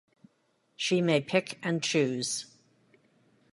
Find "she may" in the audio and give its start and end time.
0.75-1.21